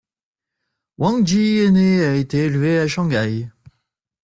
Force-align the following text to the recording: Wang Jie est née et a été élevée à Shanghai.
Wang 0.97 1.27
Jie 1.27 1.59
est 1.59 1.69
née 1.69 1.97
et 1.97 2.05
a 2.07 2.15
été 2.15 2.39
élevée 2.39 2.79
à 2.79 2.87
Shanghai. 2.87 3.51